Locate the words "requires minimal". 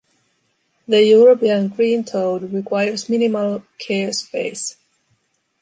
2.51-3.61